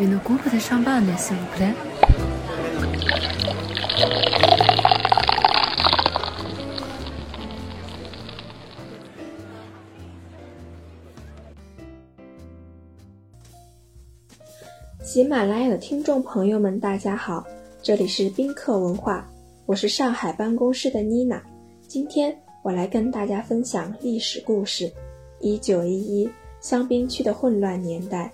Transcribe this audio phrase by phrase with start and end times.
[0.00, 1.74] Une coupe de champagne, s'il vous plaît.
[15.02, 17.44] 喜马拉雅的听众朋友们，大家好，
[17.82, 19.22] 这里是宾客文化，
[19.66, 21.42] 我是上海办公室的妮娜。
[21.86, 24.90] 今天我来跟大家分享历史故事：
[25.40, 26.30] 一九一一
[26.62, 28.32] 香槟区的混乱年代。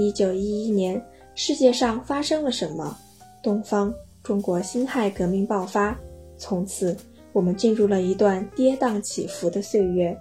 [0.00, 1.00] 一九一一年，
[1.34, 2.96] 世界上发生了什么？
[3.42, 5.94] 东方中国辛亥革命爆发，
[6.38, 6.96] 从此
[7.34, 10.16] 我们进入了一段跌宕起伏的岁月。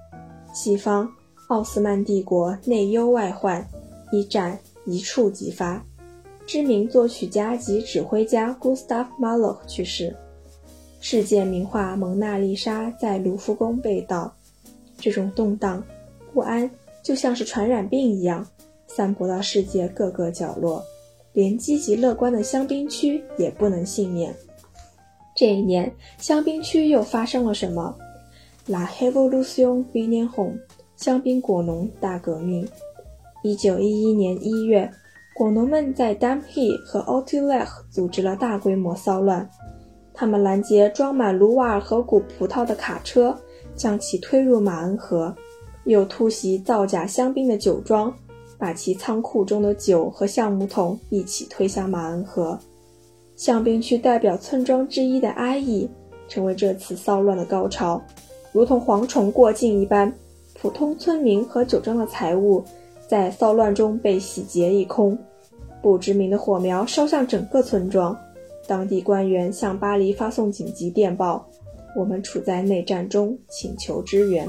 [0.54, 1.10] 西方
[1.48, 3.66] 奥斯曼帝国内忧外患，
[4.12, 5.82] 一战一触即发。
[6.46, 10.14] 知名作曲家及指挥家 Gustav Mahler 去世，
[11.00, 14.34] 世界名画《蒙娜丽莎》在卢浮宫被盗。
[14.98, 15.82] 这种动荡
[16.34, 16.70] 不安
[17.02, 18.46] 就像是传染病一样。
[18.90, 20.84] 散播到世界各个角落，
[21.32, 24.36] 连积极乐观的香槟区也不能幸免。
[25.36, 27.96] 这一年，香槟区又发生了什么
[28.66, 30.60] ？La Révolution v i n e h o m e
[30.98, 32.68] 香槟果农大革命。
[33.42, 34.92] 一九一一年一月，
[35.34, 39.50] 果农们在 Damhy 和 a u t i l e c 组织了大规模骚乱，
[40.14, 43.34] 他们拦截装满卢瓦尔河谷葡萄的卡车，
[43.78, 45.34] 将其推入马恩河，
[45.86, 48.14] 又突袭造假香槟的酒庄。
[48.60, 52.60] 把其仓库中的酒和橡木桶一起推向马恩河。
[53.38, 55.90] 香槟区代表村庄之一的阿义
[56.28, 58.00] 成为这次骚乱的高潮，
[58.52, 60.14] 如同蝗虫过境一般，
[60.54, 62.62] 普通村民和酒庄的财物
[63.08, 65.18] 在骚乱中被洗劫一空。
[65.82, 68.14] 不知名的火苗烧向整个村庄，
[68.68, 71.48] 当地官员向巴黎发送紧急电报
[71.96, 74.46] ：“我们处在内战中，请求支援。”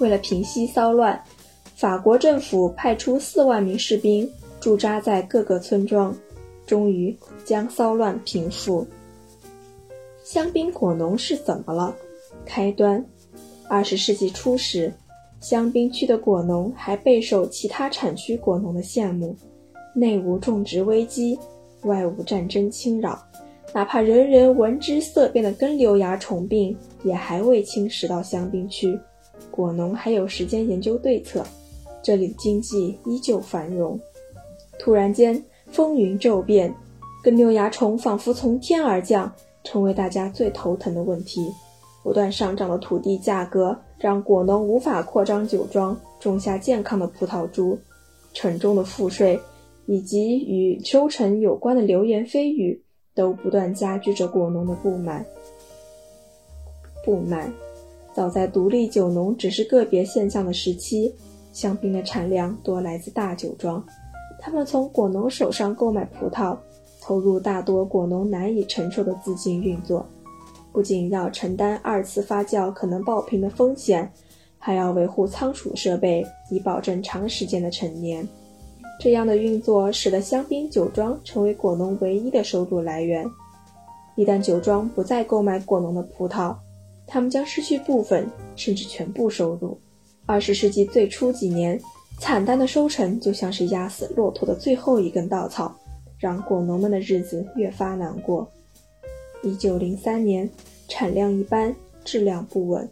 [0.00, 1.22] 为了平息骚乱。
[1.80, 6.14] 法国政府派出四万名士兵驻扎在各个村庄，
[6.66, 8.86] 终于将骚乱平复。
[10.22, 11.96] 香槟果农是怎么了？
[12.44, 13.02] 开端：
[13.66, 14.92] 二十世纪初时，
[15.40, 19.34] 香槟区的果农还备受其他产区果农的羡慕，
[19.94, 21.38] 内无种植危机，
[21.84, 23.18] 外无战争侵扰，
[23.72, 29.00] 哪怕人人闻之色变的根瘤蚜虫病也还未侵蚀到香槟区，
[29.50, 31.42] 果农还有时间研究对策。
[32.02, 33.98] 这里的经济依旧繁荣，
[34.78, 36.74] 突然间风云骤变，
[37.22, 39.30] 根瘤蚜虫仿佛从天而降，
[39.64, 41.52] 成为大家最头疼的问题。
[42.02, 47.78] 不断上涨的土地价格让果农无法扩张酒庄，种下健康的葡萄株。
[48.32, 49.38] 沉重的赋税
[49.86, 52.80] 以及与收成有关的流言蜚语，
[53.14, 55.26] 都不断加剧着果农的不满。
[57.04, 57.52] 不满，
[58.14, 61.14] 早在独立酒农只是个别现象的时期。
[61.52, 63.84] 香槟的产量多来自大酒庄，
[64.38, 66.56] 他们从果农手上购买葡萄，
[67.00, 70.06] 投入大多果农难以承受的资金运作，
[70.72, 74.10] 不仅要承担二次发酵可能爆瓶的风险，
[74.58, 78.26] 还要维护仓储设备以保证长时间的陈年。
[79.00, 83.26] 这样的运作使得香槟酒庄成为果农唯一的收入来源。
[84.14, 86.54] 一旦酒庄不再购买果农的葡萄，
[87.06, 89.78] 他们将失去部分甚至全部收入。
[90.30, 91.76] 二十世纪最初几年，
[92.20, 95.74] 惨淡的收成就像是压死骆驼的最后一根稻草，
[96.20, 98.48] 让果农们的日子越发难过。
[99.42, 100.48] 一九零三年，
[100.86, 101.74] 产量一般，
[102.04, 102.88] 质量不稳，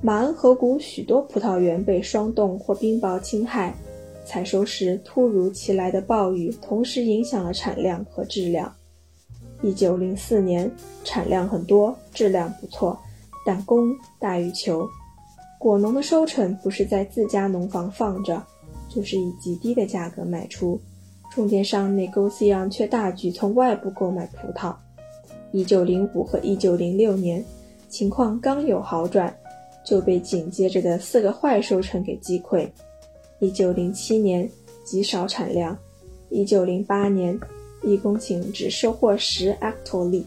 [0.00, 3.74] 马恩河谷许多葡萄园被霜冻或冰雹侵害，
[4.24, 8.72] 采收时突如其来的暴雨同时影响了产量和质量。
[9.60, 10.70] 一九零四年，
[11.02, 12.96] 产量很多，质量不错，
[13.44, 14.88] 但供大于求。
[15.66, 18.40] 果农的收成不是在自家农房放着，
[18.88, 20.80] 就是以极低的价格卖出。
[21.28, 24.72] 中间商 n e g o c i a n 却大举从外部购买葡萄。
[25.50, 27.44] 一九零五和一九零六年，
[27.88, 29.36] 情况刚有好转，
[29.84, 32.68] 就被紧接着的四个坏收成给击溃。
[33.40, 34.48] 一九零七年
[34.84, 35.76] 极少产量，
[36.30, 37.36] 一九零八年
[37.82, 40.26] 一公顷只收获十 actolit，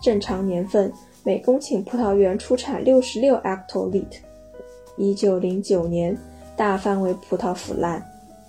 [0.00, 0.92] 正常年份
[1.24, 4.20] 每公顷葡萄园出产六十六 a c t o l i t e。
[4.96, 6.16] 一九零九年，
[6.56, 8.00] 大范围葡萄腐烂；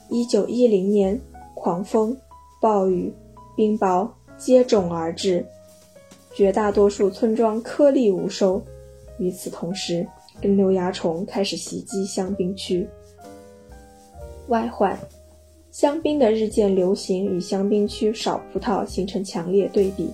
[0.09, 1.19] 一九一零年，
[1.55, 2.15] 狂风、
[2.61, 3.13] 暴雨、
[3.55, 5.45] 冰雹接踵而至，
[6.33, 8.61] 绝大多数村庄颗粒无收。
[9.19, 10.05] 与此同时，
[10.41, 12.87] 根瘤蚜虫开始袭击香槟区。
[14.49, 14.99] 外患：
[15.71, 20.09] 香槟的日渐流行与香槟区少葡萄形成强烈对比，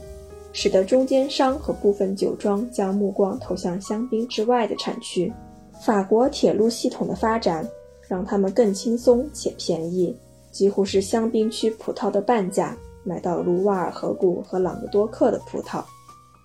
[0.53, 5.33] 使得中间商和部分酒庄将目光投向香槟之外的产区。
[5.79, 7.67] 法国铁路系统的发展
[8.07, 10.15] 让他们更轻松且便宜，
[10.51, 15.83] 几乎是香槟区葡萄的半价买到卢瓦尔河谷和朗格多克的葡萄。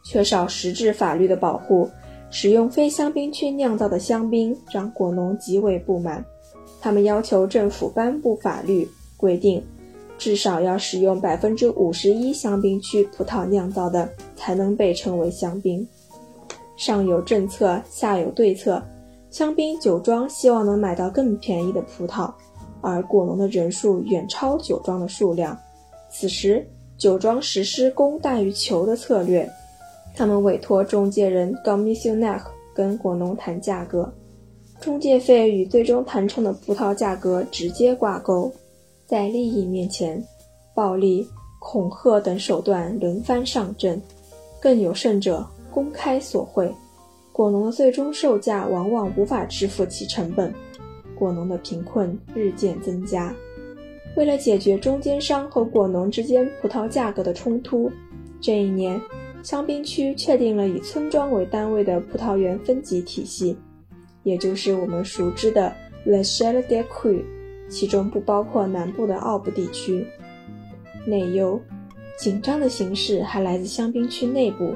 [0.04, 1.88] 缺少实质法律的保护，
[2.30, 6.24] 使用非香槟区酿造的香槟让果农极为不满。
[6.80, 8.86] 他们要求政府颁布法律
[9.16, 9.64] 规定，
[10.18, 15.86] 至少要使用百分之五十一香槟区葡萄酿造的才能被称为香槟。
[16.76, 18.82] 上有政策，下有对策。
[19.34, 22.32] 香槟酒庄希望能买到更便宜的葡萄，
[22.80, 25.58] 而果农的人数远超酒庄的数量。
[26.08, 26.64] 此时，
[26.96, 29.50] 酒庄实施供大于求的策略。
[30.14, 34.08] 他们委托中介人 g o m i s s i o n a r 跟果农谈价格，
[34.78, 38.48] 中介费与最终谈成的葡萄价格直接挂钩。
[39.04, 40.24] 在利益面前，
[40.76, 41.26] 暴力、
[41.58, 44.00] 恐吓等手段轮番上阵，
[44.60, 46.72] 更有甚者，公开索贿。
[47.34, 50.54] 果农的最终售价往往无法支付其成本，
[51.16, 53.34] 果农的贫困日渐增加。
[54.14, 57.90] 为了解决中间商和果农之间葡萄价格的冲突，
[58.40, 59.00] 这一年，
[59.42, 63.56] 香槟区确定了以村庄为单位的葡萄园分级体系，
[64.22, 65.74] 也就是我们熟知的
[66.06, 67.24] Le Châle des Crus，
[67.68, 70.06] 其中不包括南部的奥布地区。
[71.04, 71.60] 内忧，
[72.16, 74.72] 紧张的形势还来自香槟区内部。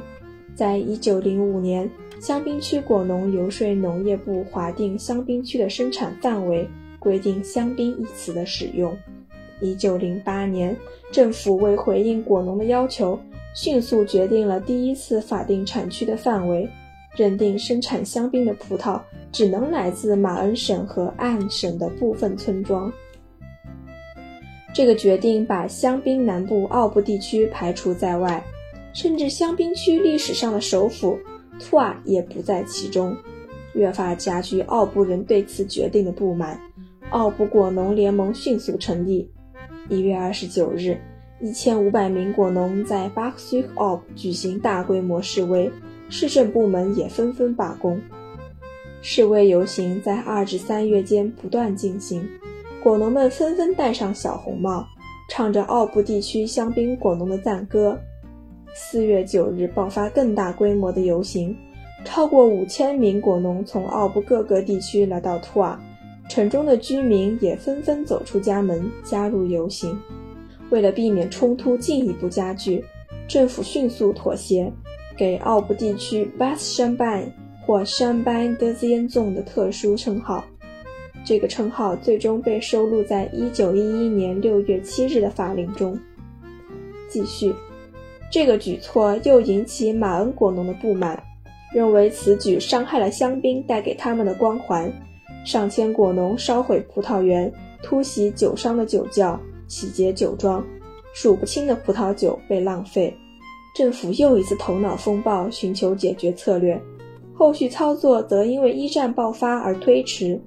[0.56, 1.88] 在一九零五年，
[2.20, 6.68] 香槟区果农游说农业部划定香槟区的生产范围，
[6.98, 8.96] 规定“香槟”一词的使用。
[9.60, 10.76] 一九零八年，
[11.12, 13.18] 政府为回应果农的要求，
[13.54, 16.68] 迅速决定了第一次法定产区的范围，
[17.16, 19.00] 认定生产香槟的葡萄
[19.30, 22.92] 只能来自马恩省和岸省的部分村庄。
[24.74, 28.42] 这个决定把香槟南部奥布地区排除在外。
[28.94, 31.16] 甚至香槟区历史上的首府
[31.58, 33.16] 图瓦也不在其中，
[33.74, 36.60] 越发加剧奥布人对此决定的不满。
[37.10, 39.30] 奥布果农联盟迅速成立。
[39.88, 40.98] 一月二十九日，
[41.40, 45.70] 一千五百名果农在巴克苏奥布举行大规模示威，
[46.10, 48.00] 市政部门也纷纷罢工。
[49.00, 52.28] 示威游行在二至三月间不断进行，
[52.82, 54.86] 果农们纷纷戴上小红帽，
[55.30, 57.98] 唱着奥布地区香槟果农的赞歌。
[58.74, 61.56] 四月九日爆发更大规模的游行，
[62.04, 65.78] 超过五千名果农从奥布各个地区来到图尔，
[66.28, 69.98] 城中的居民也纷纷走出家门加入游行。
[70.70, 72.84] 为了避免冲突进一步加剧，
[73.26, 74.72] 政府迅速妥协，
[75.16, 77.32] 给奥布地区 b a s s h a m b a n
[77.66, 79.18] 或 s h a m b a n d e z i e n z
[79.18, 80.44] o n 的特殊称号。
[81.24, 85.98] 这个称号最终被收录在一九一一年六月七日的法令中。
[87.08, 87.52] 继续。
[88.30, 91.22] 这个举措又引起马恩果农的不满，
[91.72, 94.92] 认为此举伤害了香槟带给他们的光环。
[95.44, 97.50] 上千果农烧毁葡萄园，
[97.82, 100.62] 突袭酒商的酒窖，洗劫酒庄，
[101.14, 103.16] 数不清的葡萄酒被浪费。
[103.74, 106.78] 政府又一次头脑风暴，寻求解决策略。
[107.32, 110.38] 后续操作则因为一战爆发而推迟。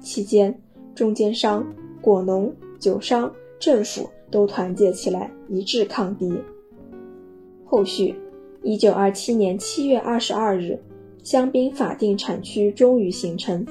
[0.00, 0.54] 期间，
[0.94, 1.64] 中间商、
[2.02, 6.34] 果农、酒商、政府都团结起来，一致抗敌。
[7.74, 8.14] 后续，
[8.62, 10.78] 一九二七年七月二十二日，
[11.24, 13.66] 香槟法定产区终于形成。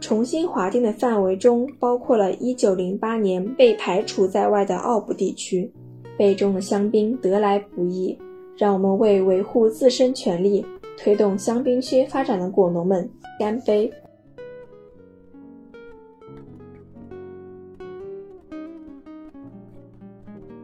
[0.00, 5.70] 重新划定的范围中包括了一九零八年被排除在外的奥布地区。
[6.18, 8.18] 杯中的香槟得来不易，
[8.56, 10.66] 让我们为维护自身权利、
[10.98, 13.88] 推动香槟区发展的果农们干杯！